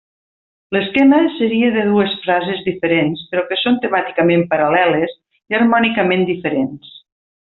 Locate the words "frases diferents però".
2.23-3.45